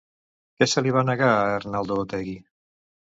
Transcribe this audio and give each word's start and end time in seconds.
Què 0.61 0.67
se 0.71 0.81
li 0.87 0.93
va 0.95 1.03
negar 1.09 1.29
a 1.33 1.53
Arnaldo 1.59 1.99
Otegi? 2.05 2.35